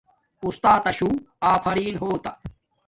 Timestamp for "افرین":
1.53-1.95